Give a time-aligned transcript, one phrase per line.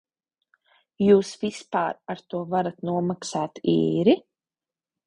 [1.07, 4.19] Jūs vispār ar to varat nomaksāt īri?